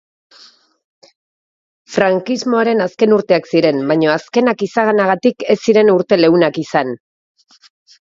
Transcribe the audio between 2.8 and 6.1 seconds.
azken urteak ziren, baina azkenak izanagatik ez ziren